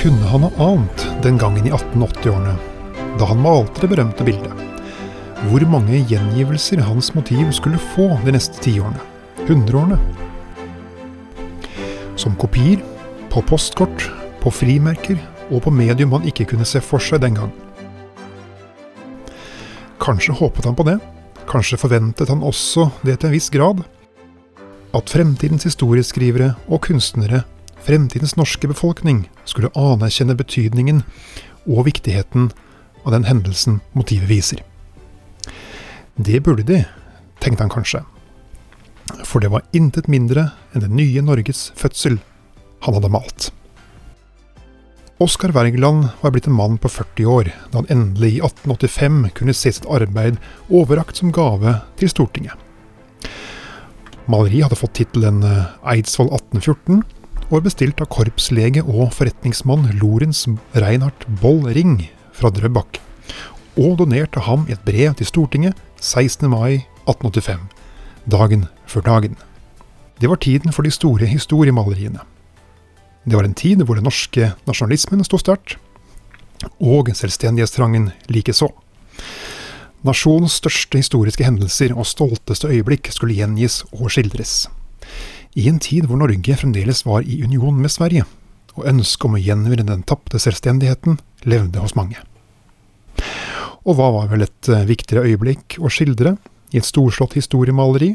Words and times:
kunne 0.00 0.26
han 0.26 0.42
ha 0.42 0.50
ant 0.64 1.02
den 1.22 1.36
gangen 1.38 1.66
i 1.66 1.70
1880-årene, 1.70 2.54
da 3.20 3.26
han 3.28 3.42
malte 3.44 3.82
det 3.82 3.90
berømte 3.92 4.24
bildet? 4.24 4.62
Hvor 5.50 5.64
mange 5.68 5.98
gjengivelser 6.08 6.80
hans 6.86 7.10
motiv 7.12 7.50
skulle 7.52 7.80
få 7.92 8.06
de 8.24 8.32
neste 8.32 8.62
tiårene, 8.64 8.96
hundreårene? 9.44 9.98
Som 12.16 12.32
kopier, 12.40 12.80
på 13.28 13.44
postkort, 13.44 14.08
på 14.40 14.52
frimerker 14.52 15.20
og 15.50 15.66
på 15.66 15.74
medium 15.74 16.16
han 16.16 16.24
ikke 16.32 16.48
kunne 16.54 16.68
se 16.68 16.80
for 16.80 17.02
seg 17.04 17.20
den 17.20 17.36
gang. 17.36 17.52
Kanskje 20.00 20.38
håpet 20.40 20.64
han 20.64 20.80
på 20.80 20.88
det, 20.88 20.96
kanskje 21.50 21.80
forventet 21.80 22.32
han 22.32 22.40
også 22.40 22.88
det 23.04 23.20
til 23.20 23.28
en 23.28 23.36
viss 23.36 23.52
grad. 23.52 23.84
At 24.96 25.12
fremtidens 25.12 25.68
historieskrivere 25.68 26.54
og 26.72 26.86
kunstnere, 26.88 27.44
fremtidens 27.84 28.36
norske 28.36 28.68
befolkning, 28.70 29.24
skulle 29.44 29.72
anerkjenne 29.78 30.36
betydningen 30.38 31.02
og 31.66 31.86
viktigheten 31.88 32.50
av 33.04 33.14
den 33.14 33.26
hendelsen 33.28 33.80
motivet 33.96 34.30
viser. 34.30 34.64
Det 36.16 36.42
burde 36.44 36.66
de, 36.68 36.82
tenkte 37.40 37.64
han 37.64 37.72
kanskje. 37.72 38.02
For 39.24 39.42
det 39.42 39.50
var 39.52 39.64
intet 39.76 40.10
mindre 40.10 40.50
enn 40.74 40.84
det 40.84 40.92
nye 40.92 41.22
Norges 41.24 41.70
fødsel 41.78 42.20
han 42.84 42.96
hadde 42.96 43.12
malt. 43.12 43.50
Oskar 45.20 45.52
Wergeland 45.52 46.08
var 46.22 46.32
blitt 46.32 46.46
en 46.48 46.56
mann 46.56 46.78
på 46.80 46.88
40 46.88 47.26
år 47.28 47.50
da 47.72 47.82
han 47.82 47.90
endelig 47.92 48.38
i 48.38 48.40
1885 48.40 49.18
kunne 49.36 49.54
se 49.56 49.72
sitt 49.76 49.88
arbeid 49.88 50.38
overrakt 50.68 51.20
som 51.20 51.32
gave 51.36 51.74
til 52.00 52.08
Stortinget. 52.08 52.56
Maleriet 54.30 54.68
hadde 54.68 54.78
fått 54.78 54.94
tittelen 54.96 55.42
eh, 55.44 55.72
Eidsvoll 55.92 56.30
1814, 56.32 57.02
og 57.02 57.19
var 57.50 57.64
bestilt 57.64 58.00
av 58.02 58.06
korpslege 58.14 58.82
og 58.86 59.10
forretningsmann 59.16 59.88
Lorentz 59.98 60.44
Reinhardt 60.78 61.26
Boll 61.42 61.64
Ring 61.74 61.96
fra 62.36 62.50
Drøbak, 62.54 63.00
og 63.74 63.96
donert 63.98 64.38
av 64.38 64.46
ham 64.46 64.66
i 64.68 64.74
et 64.76 64.84
brev 64.86 65.16
til 65.18 65.26
Stortinget 65.26 65.78
16. 65.98 66.46
mai 66.50 66.84
1885, 67.10 67.64
dagen 68.30 68.66
før 68.86 69.06
dagen. 69.08 69.34
Det 70.22 70.30
var 70.30 70.38
tiden 70.38 70.72
for 70.72 70.86
de 70.86 70.94
store 70.94 71.26
historiemaleriene. 71.26 72.22
Det 73.26 73.36
var 73.36 73.44
en 73.44 73.56
tid 73.56 73.82
hvor 73.82 73.98
den 73.98 74.06
norske 74.06 74.52
nasjonalismen 74.68 75.24
sto 75.26 75.40
sterkt, 75.40 75.76
og 76.78 77.10
selvstendighetstrangen 77.16 78.12
likeså. 78.30 78.70
Nasjonens 80.06 80.60
største 80.62 81.00
historiske 81.00 81.44
hendelser 81.44 81.92
og 81.96 82.06
stolteste 82.08 82.70
øyeblikk 82.70 83.10
skulle 83.12 83.36
gjengis 83.36 83.82
og 83.90 84.12
skildres. 84.14 84.68
I 85.58 85.66
en 85.68 85.80
tid 85.82 86.06
hvor 86.06 86.20
Norge 86.20 86.56
fremdeles 86.56 87.04
var 87.06 87.26
i 87.26 87.40
union 87.42 87.78
med 87.80 87.90
Sverige, 87.90 88.26
og 88.76 88.86
ønsket 88.86 89.26
om 89.26 89.36
å 89.36 89.42
gjenvinne 89.42 89.88
den 89.88 90.04
tapte 90.06 90.38
selvstendigheten 90.38 91.18
levde 91.48 91.82
hos 91.82 91.96
mange. 91.98 92.20
Og 93.82 93.96
hva 93.96 94.10
var 94.14 94.28
vel 94.30 94.44
et 94.44 94.68
eh, 94.68 94.86
viktigere 94.86 95.26
øyeblikk 95.26 95.78
å 95.80 95.90
skildre 95.90 96.36
i 96.70 96.78
et 96.78 96.86
storslått 96.86 97.34
historiemaleri 97.38 98.12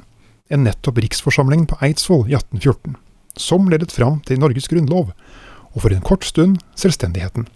enn 0.54 0.64
nettopp 0.64 1.02
riksforsamlingen 1.02 1.66
på 1.72 1.80
Eidsvoll 1.84 2.30
i 2.30 2.38
1814? 2.38 2.96
som 3.38 3.70
ledet 3.70 3.92
fram 3.92 4.20
til 4.26 4.40
Norges 4.40 4.70
grunnlov, 4.72 5.12
og 5.76 5.84
for 5.84 5.94
en 5.94 6.04
kort 6.06 6.26
stund 6.28 6.62
selvstendigheten. 6.80 7.48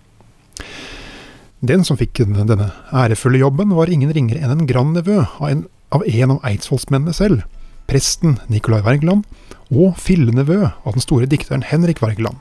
Den 1.60 1.84
som 1.88 2.00
fikk 2.00 2.22
denne 2.24 2.72
ærefulle 2.96 3.42
jobben, 3.42 3.74
var 3.76 3.92
ingen 3.92 4.12
ringere 4.16 4.44
enn 4.44 4.56
en 4.56 4.68
grandnevø 4.68 5.22
av 5.26 5.48
en 5.50 5.66
av, 5.90 6.04
av 6.06 6.44
eidsvollsmennene 6.46 7.16
selv, 7.16 7.46
presten 7.90 8.38
Nicolai 8.52 8.84
Wergeland, 8.86 9.26
og 9.70 9.98
fillenevø 10.02 10.64
av 10.70 10.96
den 10.96 11.04
store 11.04 11.30
dikteren 11.30 11.66
Henrik 11.66 12.02
Wergeland. 12.04 12.38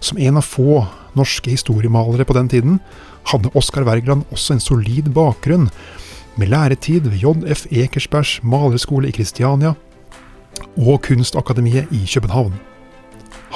Som 0.00 0.18
en 0.18 0.38
av 0.38 0.46
få 0.46 0.84
norske 1.18 1.52
historiemalere 1.52 2.24
på 2.24 2.36
den 2.36 2.48
tiden, 2.48 2.78
hadde 3.28 3.52
Oskar 3.58 3.84
Wergeland 3.84 4.24
også 4.32 4.56
en 4.56 4.62
solid 4.62 5.10
bakgrunn, 5.14 5.68
med 6.38 6.52
læretid 6.52 7.08
ved 7.10 7.18
JF 7.18 7.66
Ekersbergs 7.74 8.38
malerskole 8.46 9.10
i 9.10 9.14
Kristiania, 9.14 9.74
og 10.78 11.02
Kunstakademiet 11.02 11.90
i 11.92 12.04
København. 12.06 12.54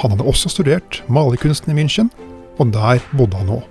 Han 0.01 0.11
hadde 0.11 0.27
også 0.27 0.51
studert 0.51 1.03
malerkunsten 1.07 1.71
i 1.71 1.77
München, 1.79 2.11
og 2.59 2.73
der 2.73 2.99
bodde 3.17 3.39
han 3.39 3.47
nå. 3.47 3.61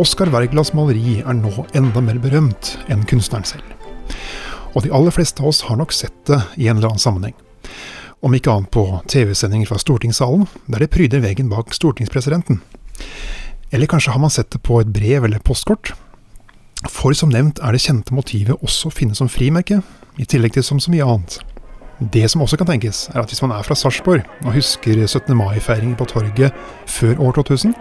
Oskar 0.00 0.30
Wergelands 0.32 0.70
maleri 0.72 1.18
er 1.20 1.34
nå 1.36 1.50
enda 1.76 2.00
mer 2.00 2.16
berømt 2.22 2.70
enn 2.88 3.02
kunstneren 3.04 3.44
selv. 3.44 3.66
Og 4.72 4.86
de 4.86 4.92
aller 4.96 5.12
fleste 5.12 5.42
av 5.42 5.50
oss 5.50 5.60
har 5.66 5.76
nok 5.76 5.92
sett 5.92 6.16
det 6.30 6.38
i 6.56 6.70
en 6.70 6.78
eller 6.78 6.94
annen 6.94 7.02
sammenheng. 7.02 7.34
Om 8.24 8.36
ikke 8.36 8.54
annet 8.54 8.72
på 8.72 8.84
TV-sendinger 9.12 9.68
fra 9.68 9.80
stortingssalen, 9.82 10.46
der 10.72 10.86
det 10.86 10.92
pryder 10.94 11.20
veggen 11.20 11.52
bak 11.52 11.74
stortingspresidenten. 11.76 12.62
Eller 13.68 13.90
kanskje 13.90 14.14
har 14.14 14.24
man 14.24 14.32
sett 14.32 14.48
det 14.54 14.62
på 14.64 14.80
et 14.80 14.88
brev 14.88 15.28
eller 15.28 15.44
postkort, 15.44 15.92
for 16.88 17.12
som 17.12 17.28
nevnt 17.28 17.60
er 17.60 17.76
det 17.76 17.84
kjente 17.84 18.16
motivet 18.16 18.56
også 18.64 18.88
å 18.88 18.96
finne 19.02 19.18
som 19.18 19.28
frimerke, 19.28 19.82
i 20.16 20.24
tillegg 20.24 20.56
til 20.56 20.64
som 20.64 20.80
så 20.80 20.94
mye 20.94 21.04
annet. 21.04 21.42
Det 22.00 22.24
som 22.32 22.40
også 22.40 22.56
kan 22.56 22.72
tenkes, 22.72 23.10
er 23.12 23.20
at 23.20 23.28
hvis 23.28 23.44
man 23.44 23.52
er 23.52 23.64
fra 23.68 23.76
Sarpsborg 23.76 24.24
og 24.46 24.54
husker 24.56 24.96
17. 25.04 25.36
mai-feiringen 25.36 25.98
på 26.00 26.08
torget 26.08 26.56
før 26.88 27.20
år 27.20 27.42
2000, 27.42 27.76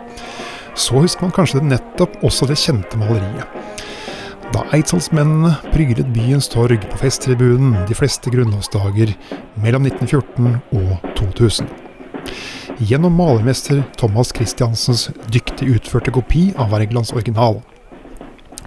så 0.79 1.01
husker 1.03 1.27
man 1.27 1.35
kanskje 1.35 1.61
nettopp 1.65 2.21
også 2.25 2.47
det 2.49 2.57
kjente 2.59 2.99
maleriet. 2.99 3.45
Da 4.49 4.63
eidsvollsmennene 4.73 5.51
prydet 5.69 6.07
byens 6.15 6.47
torg 6.49 6.81
på 6.89 7.01
festtribunen 7.03 7.75
de 7.89 7.97
fleste 7.97 8.31
grunnlovsdager 8.33 9.11
mellom 9.61 9.85
1914 9.85 10.55
og 10.79 11.11
2000. 11.19 11.69
Gjennom 12.79 13.13
malermester 13.19 13.83
Thomas 13.99 14.31
Christiansens 14.33 15.09
dyktig 15.29 15.67
utførte 15.75 16.13
kopi 16.15 16.47
av 16.57 16.71
Wergelands 16.73 17.11
original 17.13 17.59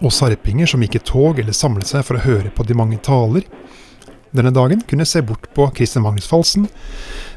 og 0.02 0.12
sarpinger 0.14 0.68
som 0.70 0.82
gikk 0.84 0.98
i 0.98 1.02
tog 1.06 1.40
eller 1.40 1.56
samlet 1.56 1.88
seg 1.88 2.04
for 2.06 2.18
å 2.18 2.24
høre 2.26 2.52
på 2.54 2.66
de 2.66 2.76
mange 2.78 2.98
taler. 3.02 3.46
Denne 4.32 4.52
dagen 4.54 4.82
kunne 4.88 5.06
se 5.08 5.22
bort 5.24 5.48
på 5.56 5.66
Christian 5.76 6.04
Magnus 6.04 6.28
Falsen, 6.30 6.68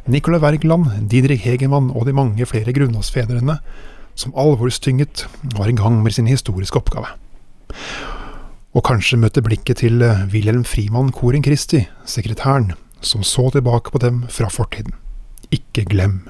Nicolai 0.05 0.41
Wergeland, 0.43 0.91
Didrik 1.09 1.43
Hegemann 1.45 1.91
og 1.93 2.05
de 2.07 2.15
mange 2.15 2.45
flere 2.49 2.73
grunnlovsfedrene 2.75 3.57
som 4.15 4.33
alvorstynget 4.35 5.25
var 5.57 5.69
i 5.69 5.75
gang 5.75 6.01
med 6.03 6.15
sin 6.15 6.27
historiske 6.27 6.79
oppgave. 6.79 7.11
Og 8.75 8.83
kanskje 8.83 9.19
møtte 9.19 9.43
blikket 9.43 9.83
til 9.83 10.03
Wilhelm 10.31 10.65
Frimann 10.67 11.11
Koren 11.15 11.43
Christi, 11.43 11.85
sekretæren, 12.05 12.73
som 13.01 13.23
så 13.23 13.49
tilbake 13.51 13.91
på 13.91 14.01
dem 14.03 14.23
fra 14.29 14.49
fortiden. 14.51 14.95
Ikke 15.51 15.85
glem. 15.85 16.25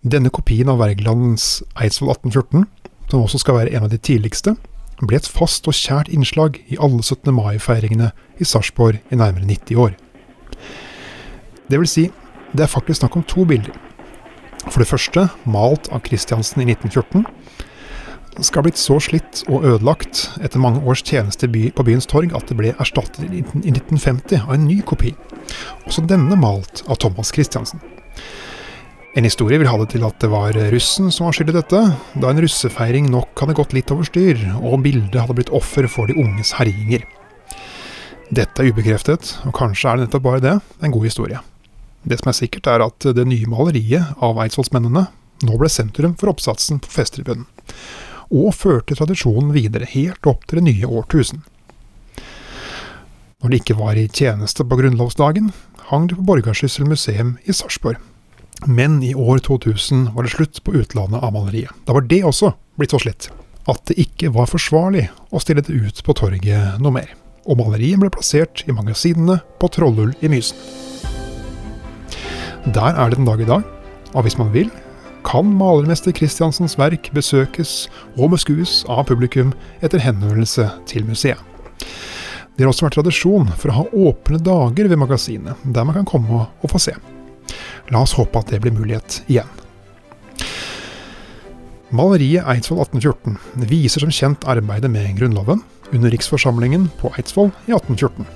Denne 0.00 0.32
kopien 0.32 0.68
av 0.72 0.80
Wergelands 0.80 1.60
Eidsvoll 1.76 2.12
1814 2.16 2.64
som 3.10 3.24
også 3.24 3.40
skal 3.42 3.58
være 3.58 3.74
en 3.74 3.86
av 3.86 3.90
de 3.90 3.98
tidligste, 3.98 4.54
ble 5.00 5.16
et 5.16 5.28
fast 5.28 5.66
og 5.68 5.74
kjært 5.74 6.10
innslag 6.12 6.60
i 6.68 6.78
alle 6.78 7.02
17. 7.02 7.32
mai-feiringene 7.34 8.10
i 8.38 8.46
Sarpsborg 8.46 9.00
i 9.10 9.18
nærmere 9.18 9.48
90 9.48 9.80
år. 9.80 9.96
Det 11.70 11.78
vil 11.80 11.88
si, 11.88 12.10
det 12.52 12.66
er 12.66 12.70
faktisk 12.70 13.00
snakk 13.00 13.16
om 13.16 13.24
to 13.24 13.46
bilder. 13.48 13.74
For 14.68 14.82
det 14.82 14.90
første, 14.90 15.28
malt 15.48 15.88
av 15.94 16.02
Christiansen 16.04 16.60
i 16.62 16.68
1914, 16.68 17.24
skal 18.40 18.60
ha 18.60 18.66
blitt 18.68 18.80
så 18.80 18.96
slitt 19.02 19.42
og 19.50 19.64
ødelagt 19.66 20.28
etter 20.40 20.62
mange 20.62 20.82
års 20.88 21.02
tjeneste 21.06 21.48
på 21.50 21.86
byens 21.86 22.08
torg 22.08 22.34
at 22.36 22.46
det 22.48 22.56
ble 22.58 22.74
erstattet 22.80 23.24
i 23.26 23.42
1950 23.42 24.44
av 24.44 24.54
en 24.54 24.68
ny 24.68 24.80
kopi, 24.86 25.14
også 25.88 26.06
denne 26.08 26.38
malt 26.40 26.84
av 26.88 27.00
Thomas 27.02 27.32
Christiansen. 27.34 27.82
En 29.18 29.26
historie 29.26 29.58
vil 29.58 29.66
ha 29.66 29.78
det 29.80 29.88
til 29.90 30.04
at 30.06 30.20
det 30.22 30.30
var 30.30 30.54
russen 30.70 31.10
som 31.10 31.26
var 31.26 31.34
skyld 31.34 31.50
i 31.50 31.56
dette, 31.56 31.80
da 32.22 32.30
en 32.30 32.42
russefeiring 32.44 33.10
nok 33.10 33.42
hadde 33.42 33.56
gått 33.58 33.74
litt 33.74 33.90
over 33.90 34.06
styr, 34.06 34.38
og 34.60 34.84
bildet 34.84 35.18
hadde 35.18 35.34
blitt 35.40 35.50
offer 35.56 35.90
for 35.90 36.06
de 36.06 36.14
unges 36.20 36.54
herjinger. 36.60 37.02
Dette 38.30 38.62
er 38.62 38.70
ubekreftet, 38.70 39.34
og 39.48 39.56
kanskje 39.58 39.90
er 39.90 39.98
det 39.98 40.06
nettopp 40.06 40.28
bare 40.28 40.44
det, 40.44 40.58
en 40.78 40.94
god 40.94 41.08
historie. 41.10 41.42
Det 42.02 42.20
som 42.20 42.30
er 42.30 42.36
sikkert, 42.38 42.68
er 42.70 42.84
at 42.84 43.06
det 43.16 43.26
nye 43.28 43.48
maleriet 43.50 44.16
av 44.24 44.40
eidsvollsmennene 44.40 45.06
nå 45.46 45.56
ble 45.56 45.70
sentrum 45.72 46.14
for 46.20 46.32
oppsatsen 46.32 46.80
på 46.84 46.92
festtribunen, 46.92 47.46
og 48.30 48.52
førte 48.54 48.96
tradisjonen 48.96 49.54
videre 49.54 49.88
helt 49.88 50.26
opp 50.28 50.46
til 50.46 50.60
det 50.60 50.68
nye 50.68 50.90
årtusen. 51.00 51.42
Når 53.40 53.52
det 53.52 53.60
ikke 53.62 53.78
var 53.78 53.96
i 53.96 54.08
tjeneste 54.08 54.66
på 54.68 54.76
grunnlovsdagen, 54.76 55.48
hang 55.88 56.08
det 56.10 56.18
på 56.18 56.26
Borgarsyssel 56.28 56.88
museum 56.88 57.38
i 57.48 57.56
Sarpsborg. 57.56 57.96
Men 58.68 58.98
i 59.02 59.14
år 59.16 59.40
2000 59.46 60.10
var 60.12 60.26
det 60.26 60.34
slutt 60.34 60.60
på 60.64 60.74
utlandet 60.76 61.24
av 61.24 61.32
maleriet. 61.32 61.72
Da 61.88 61.96
var 61.96 62.04
det 62.04 62.20
også 62.28 62.52
blitt 62.76 62.92
så 62.92 63.00
slitt 63.00 63.30
at 63.68 63.82
det 63.88 63.96
ikke 64.02 64.32
var 64.34 64.48
forsvarlig 64.50 65.06
å 65.30 65.40
stille 65.42 65.62
det 65.64 65.72
ut 65.72 66.04
på 66.04 66.16
torget 66.16 66.80
noe 66.82 66.94
mer. 66.96 67.10
Og 67.48 67.60
maleriet 67.60 68.00
ble 68.00 68.12
plassert 68.12 68.64
i 68.68 68.76
magasinene 68.76 69.40
på 69.60 69.72
Trollhull 69.72 70.12
i 70.20 70.30
Mysen. 70.32 70.89
Der 72.68 72.92
er 72.92 73.08
det 73.08 73.16
den 73.16 73.24
dag 73.24 73.40
i 73.40 73.48
dag, 73.48 73.62
og 74.12 74.22
hvis 74.22 74.36
man 74.38 74.50
vil, 74.52 74.68
kan 75.24 75.48
malermester 75.56 76.12
Christiansens 76.12 76.76
verk 76.78 77.08
besøkes 77.16 77.88
og 78.18 78.34
beskues 78.34 78.82
av 78.88 79.06
publikum 79.08 79.54
etter 79.80 80.02
henvendelse 80.02 80.66
til 80.88 81.06
museet. 81.08 81.40
Det 82.56 82.66
har 82.66 82.68
også 82.74 82.84
vært 82.84 82.98
tradisjon 82.98 83.48
for 83.56 83.72
å 83.72 83.78
ha 83.78 83.84
åpne 84.10 84.42
dager 84.44 84.90
ved 84.92 85.00
magasinet, 85.00 85.56
der 85.64 85.86
man 85.88 85.96
kan 85.96 86.08
komme 86.08 86.42
og 86.44 86.68
få 86.68 86.82
se. 86.82 86.92
La 87.88 88.02
oss 88.04 88.12
håpe 88.18 88.42
at 88.42 88.52
det 88.52 88.60
blir 88.60 88.76
mulighet 88.76 89.22
igjen. 89.32 89.48
Maleriet 91.96 92.44
Eidsvoll 92.44 92.84
1814 92.84 93.64
viser 93.72 94.04
som 94.04 94.12
kjent 94.12 94.44
arbeidet 94.44 94.92
med 94.92 95.16
Grunnloven 95.16 95.64
under 95.94 96.12
riksforsamlingen 96.12 96.90
på 97.00 97.08
Eidsvoll 97.16 97.48
i 97.64 97.72
1814. 97.72 98.28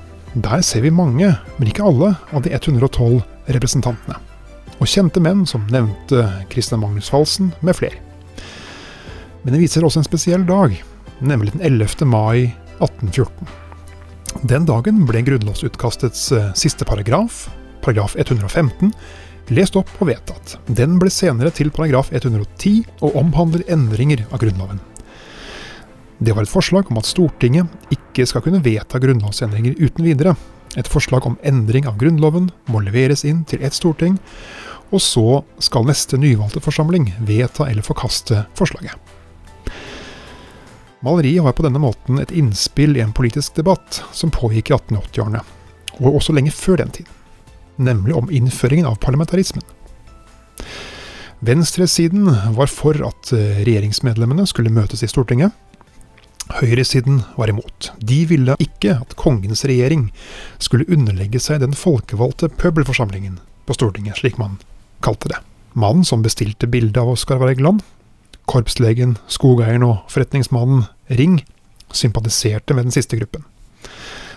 Der 0.48 0.64
ser 0.66 0.82
vi 0.82 0.90
mange, 0.90 1.28
men 1.60 1.68
ikke 1.70 1.84
alle, 1.86 2.14
av 2.32 2.42
de 2.42 2.56
112 2.56 3.20
representantene. 3.46 4.18
Og 4.80 4.90
kjente 4.90 5.22
menn 5.22 5.44
som 5.46 5.66
nevnte 5.72 6.24
Christian 6.52 6.82
Magnus 6.82 7.10
Falsen 7.12 7.52
med 7.64 7.76
flere. 7.78 8.00
Men 9.44 9.54
det 9.54 9.60
viser 9.60 9.84
også 9.84 10.00
en 10.00 10.08
spesiell 10.08 10.46
dag, 10.48 10.76
nemlig 11.20 11.52
den 11.54 11.64
11. 11.64 12.06
mai 12.08 12.54
1814. 12.80 13.52
Den 14.42 14.64
dagen 14.66 15.04
ble 15.06 15.20
grunnlovsutkastets 15.24 16.24
eh, 16.34 16.48
siste 16.58 16.86
paragraf, 16.88 17.44
paragraf 17.84 18.16
115, 18.18 18.90
lest 19.54 19.76
opp 19.78 19.90
og 20.00 20.08
vedtatt. 20.08 20.56
Den 20.66 20.96
ble 21.00 21.12
senere 21.12 21.52
til 21.54 21.70
paragraf 21.74 22.10
110 22.12 22.80
og 23.04 23.20
omhandler 23.20 23.66
endringer 23.70 24.24
av 24.30 24.40
Grunnloven. 24.42 24.80
Det 26.24 26.32
var 26.32 26.46
et 26.46 26.50
forslag 26.50 26.88
om 26.90 26.98
at 27.00 27.08
Stortinget 27.08 27.92
ikke 27.92 28.26
skal 28.26 28.44
kunne 28.44 28.62
vedta 28.64 29.00
grunnlovsendringer 29.02 29.76
uten 29.82 30.06
videre. 30.06 30.34
Et 30.76 30.90
forslag 30.90 31.26
om 31.26 31.38
endring 31.46 31.88
av 31.88 31.98
Grunnloven 32.00 32.50
må 32.70 32.82
leveres 32.82 33.24
inn 33.24 33.44
til 33.48 33.62
ett 33.62 33.76
storting, 33.76 34.18
og 34.90 35.02
så 35.02 35.42
skal 35.62 35.86
neste 35.88 36.18
nyvalgte 36.20 36.62
forsamling 36.62 37.10
vedta 37.26 37.68
eller 37.70 37.86
forkaste 37.86 38.44
forslaget. 38.58 38.94
Maleriet 41.04 41.44
var 41.44 41.52
på 41.52 41.66
denne 41.66 41.82
måten 41.82 42.20
et 42.22 42.32
innspill 42.32 42.96
i 42.96 43.02
en 43.04 43.12
politisk 43.12 43.58
debatt 43.58 44.00
som 44.16 44.32
pågikk 44.32 44.70
i 44.70 44.78
1880-årene, 44.78 45.42
og 46.00 46.16
også 46.16 46.34
lenge 46.34 46.54
før 46.54 46.80
den 46.80 46.94
tid 46.96 47.10
nemlig 47.76 48.14
om 48.14 48.30
innføringen 48.30 48.86
av 48.86 48.94
parlamentarismen. 49.02 49.62
Venstresiden 51.44 52.30
var 52.56 52.70
for 52.72 52.96
at 53.04 53.32
regjeringsmedlemmene 53.34 54.46
skulle 54.48 54.72
møtes 54.72 55.02
i 55.04 55.10
Stortinget. 55.10 55.52
Høyresiden 56.54 57.22
var 57.34 57.50
imot. 57.50 57.90
De 57.98 58.20
ville 58.30 58.54
ikke 58.62 58.94
at 59.00 59.16
kongens 59.18 59.64
regjering 59.66 60.06
skulle 60.62 60.86
underlegge 60.86 61.40
seg 61.42 61.64
den 61.64 61.74
folkevalgte 61.74 62.50
pøbelforsamlingen 62.60 63.40
på 63.66 63.74
Stortinget, 63.74 64.20
slik 64.20 64.38
man 64.38 64.60
kalte 65.02 65.32
det. 65.32 65.40
Mannen 65.74 66.06
som 66.06 66.22
bestilte 66.22 66.68
bildet 66.70 67.00
av 67.02 67.10
Oskar 67.16 67.40
Wergeland, 67.42 67.82
korpslegen, 68.46 69.16
skogeieren 69.26 69.86
og 69.86 70.04
forretningsmannen 70.12 70.86
Ring, 71.10 71.40
sympatiserte 71.94 72.76
med 72.76 72.86
den 72.86 72.94
siste 72.94 73.18
gruppen. 73.18 73.42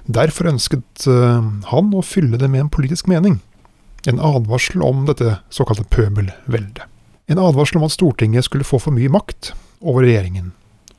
Derfor 0.07 0.49
ønsket 0.49 1.05
eh, 1.09 1.47
han 1.69 1.93
å 1.93 2.03
fylle 2.05 2.39
det 2.39 2.49
med 2.49 2.65
en 2.65 2.73
politisk 2.73 3.09
mening. 3.11 3.41
En 4.07 4.21
advarsel 4.23 4.81
om 4.85 5.05
dette 5.05 5.37
såkalte 5.53 5.85
pøbelveldet. 5.91 6.85
En 7.27 7.41
advarsel 7.43 7.81
om 7.81 7.85
at 7.87 7.93
Stortinget 7.93 8.47
skulle 8.47 8.67
få 8.67 8.79
for 8.79 8.95
mye 8.95 9.11
makt 9.11 9.51
over 9.83 10.05
regjeringen, 10.07 10.53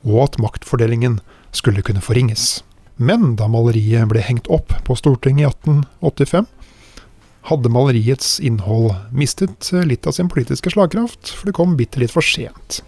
og 0.06 0.28
at 0.28 0.38
maktfordelingen 0.42 1.18
skulle 1.54 1.82
kunne 1.82 2.02
forringes. 2.04 2.62
Men 2.98 3.36
da 3.38 3.46
maleriet 3.50 4.08
ble 4.10 4.22
hengt 4.24 4.48
opp 4.50 4.74
på 4.84 4.96
Stortinget 4.98 5.46
i 5.46 5.50
1885, 5.50 6.48
hadde 7.48 7.72
maleriets 7.72 8.36
innhold 8.44 8.92
mistet 9.14 9.70
litt 9.88 10.06
av 10.06 10.16
sin 10.16 10.28
politiske 10.28 10.72
slagkraft, 10.74 11.30
for 11.32 11.48
det 11.48 11.56
kom 11.56 11.76
bitte 11.78 12.02
litt 12.02 12.12
for 12.12 12.24
sent. 12.24 12.82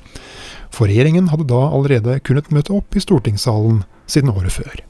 For 0.71 0.91
regjeringen 0.91 1.31
hadde 1.33 1.49
da 1.51 1.63
allerede 1.71 2.19
kunnet 2.27 2.51
møte 2.55 2.75
opp 2.77 2.95
i 2.95 3.03
stortingssalen 3.03 3.85
siden 4.11 4.33
året 4.35 4.55
før. 4.55 4.83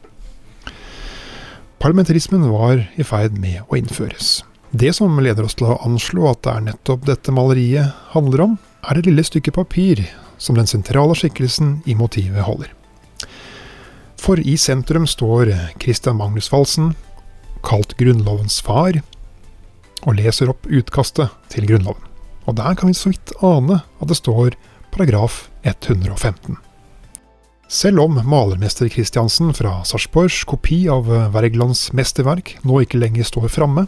Parlamentarismen 1.81 2.45
var 2.53 2.83
i 3.01 3.05
ferd 3.07 3.39
med 3.41 3.63
å 3.69 3.79
innføres. 3.79 4.41
Det 4.71 4.93
som 4.95 5.17
leder 5.23 5.47
oss 5.47 5.57
til 5.59 5.71
å 5.71 5.79
anslå 5.87 6.27
at 6.31 6.43
det 6.45 6.53
er 6.53 6.67
nettopp 6.67 7.07
dette 7.09 7.33
maleriet 7.35 7.95
handler 8.13 8.45
om, 8.45 8.59
er 8.85 8.97
det 8.97 9.09
lille 9.09 9.25
stykket 9.25 9.57
papir 9.57 10.05
som 10.41 10.57
den 10.57 10.69
sentrale 10.69 11.15
skikkelsen 11.19 11.79
i 11.85 11.95
motivet 11.95 12.47
holder. 12.47 12.73
For 14.21 14.41
i 14.41 14.57
sentrum 14.61 15.07
står 15.09 15.53
Christian 15.81 16.19
Magnus 16.19 16.49
Falsen, 16.49 16.95
kalt 17.65 17.95
Grunnlovens 18.01 18.61
far, 18.65 19.01
og 20.01 20.17
leser 20.17 20.51
opp 20.53 20.67
utkastet 20.69 21.33
til 21.53 21.69
Grunnloven. 21.69 22.03
Og 22.49 22.57
der 22.57 22.77
kan 22.77 22.89
vi 22.89 22.97
så 22.97 23.13
vidt 23.13 23.33
ane 23.45 23.83
at 23.85 24.09
det 24.09 24.17
står 24.17 24.57
paragraf 24.91 25.47
115. 25.63 26.57
Selv 27.71 28.03
om 28.03 28.17
malermester 28.27 28.89
Christiansen 28.91 29.53
fra 29.55 29.77
Sarpsborgs 29.87 30.43
kopi 30.51 30.83
av 30.91 31.07
Wergelands 31.37 31.93
mesterverk 31.95 32.57
nå 32.67 32.81
ikke 32.83 32.99
lenger 32.99 33.29
står 33.29 33.47
framme, 33.53 33.87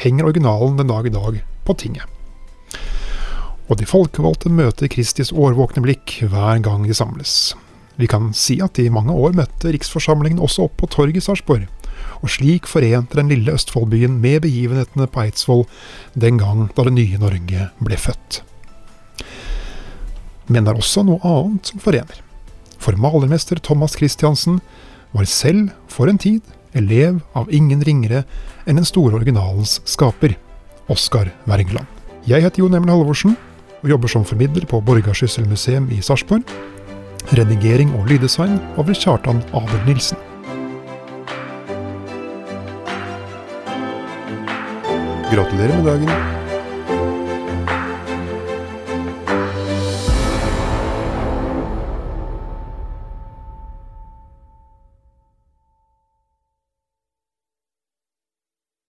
henger 0.00 0.32
originalen 0.32 0.80
den 0.80 0.90
dag 0.90 1.06
i 1.06 1.14
dag 1.14 1.38
på 1.64 1.78
tinget. 1.78 2.13
Og 3.68 3.78
de 3.80 3.88
folkevalgte 3.88 4.52
møter 4.52 4.90
Kristis 4.92 5.32
årvåkne 5.32 5.84
blikk 5.84 6.18
hver 6.28 6.60
gang 6.64 6.84
de 6.84 6.96
samles. 6.96 7.54
Vi 7.96 8.08
kan 8.10 8.32
si 8.36 8.58
at 8.64 8.78
i 8.82 8.90
mange 8.92 9.14
år 9.14 9.36
møtte 9.38 9.72
riksforsamlingen 9.72 10.42
også 10.42 10.66
opp 10.66 10.76
på 10.80 10.90
torget 10.90 11.20
i 11.20 11.24
Sarpsborg, 11.24 11.68
og 12.20 12.32
slik 12.32 12.68
forente 12.68 13.16
den 13.16 13.30
lille 13.30 13.54
Østfoldbyen 13.54 14.18
med 14.20 14.42
begivenhetene 14.44 15.06
på 15.08 15.24
Eidsvoll 15.24 15.64
den 16.18 16.40
gang 16.42 16.66
da 16.74 16.88
det 16.88 16.96
nye 16.98 17.22
Norge 17.22 17.70
ble 17.80 18.00
født. 18.00 18.42
Men 20.50 20.66
det 20.66 20.74
er 20.74 20.82
også 20.82 21.06
noe 21.06 21.22
annet 21.24 21.72
som 21.72 21.80
forener 21.80 22.24
for 22.84 23.00
malermester 23.00 23.60
Thomas 23.64 23.96
Christiansen 23.96 24.60
var 25.14 25.24
selv, 25.30 25.70
for 25.88 26.10
en 26.10 26.18
tid, 26.20 26.42
elev 26.74 27.20
av 27.38 27.48
ingen 27.54 27.84
ringere 27.86 28.24
enn 28.66 28.80
den 28.80 28.88
store 28.88 29.16
originalens 29.20 29.78
skaper, 29.88 30.34
Oskar 30.90 31.30
Wergeland. 31.48 31.88
Jeg 32.28 32.44
heter 32.44 32.60
Jon 32.60 32.76
Emil 32.76 32.92
Halvorsen 32.92 33.38
og 33.84 33.90
jobber 33.90 34.08
som 34.08 34.24
formidler 34.24 34.64
på 34.66 34.80
Borgarsyssel 34.80 35.48
museum 35.48 35.90
i 35.92 36.00
Sarpsborg. 36.00 36.44
Redigering 37.36 37.92
og 37.98 38.08
lyddesign 38.08 38.56
over 38.80 38.96
Kjartan 38.96 39.42
Abel 39.52 39.84
Nilsen. 39.86 40.20
Gratulerer 45.34 45.76
med 45.76 45.86
dagen. 45.90 46.43